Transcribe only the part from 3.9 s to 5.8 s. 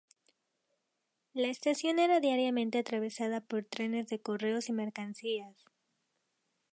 de Correos y Mercancías.